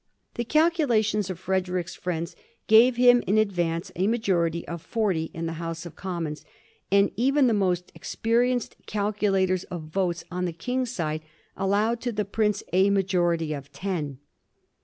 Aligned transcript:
The 0.33 0.43
calculations 0.43 1.29
of 1.29 1.37
Frederick's 1.37 1.93
friends 1.93 2.35
gave 2.65 2.95
him 2.95 3.23
in 3.27 3.37
ad 3.37 3.51
vance 3.51 3.91
a 3.95 4.07
majority 4.07 4.67
of 4.67 4.81
forty 4.81 5.25
in 5.31 5.45
the 5.45 5.53
House 5.61 5.85
of 5.85 5.95
Commons; 5.95 6.43
and 6.91 7.11
even 7.15 7.45
the 7.45 7.53
most 7.53 7.91
experienced 7.93 8.77
calculators 8.87 9.63
of 9.65 9.83
votes 9.83 10.23
on 10.31 10.45
the 10.45 10.53
King's 10.53 10.89
side 10.89 11.21
allowed 11.55 12.01
to 12.01 12.11
the 12.11 12.25
prince 12.25 12.63
a 12.73 12.89
majority 12.89 13.53
of 13.53 13.71
ten. 13.71 14.17